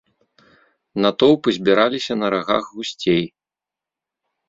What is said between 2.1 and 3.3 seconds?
на рагах гусцей.